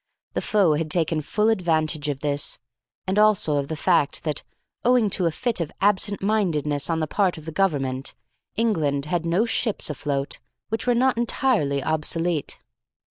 [0.33, 2.57] The foe had taken full advantage of this,
[3.05, 4.41] and also of the fact that,
[4.83, 8.15] owing to a fit of absent mindedness on the part of the Government,
[8.55, 12.57] England had no ships afloat which were not entirely obsolete.